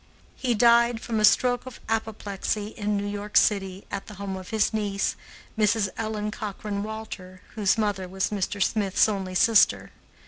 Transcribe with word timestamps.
He 0.35 0.55
died 0.55 0.99
from 0.99 1.19
a 1.19 1.23
stroke 1.23 1.67
of 1.67 1.79
apoplexy 1.87 2.69
in 2.69 2.97
New 2.97 3.05
York 3.05 3.37
city, 3.37 3.85
at 3.91 4.07
the 4.07 4.15
home 4.15 4.35
of 4.35 4.49
his 4.49 4.73
niece, 4.73 5.15
Mrs. 5.55 5.89
Ellen 5.95 6.31
Cochrane 6.31 6.81
Walter, 6.81 7.41
whose 7.53 7.77
mother 7.77 8.07
was 8.07 8.31
Mr. 8.31 8.63
Smith's 8.63 9.07
only 9.07 9.35
sister. 9.35 9.91